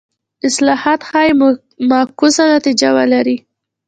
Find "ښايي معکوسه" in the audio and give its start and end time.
1.09-2.43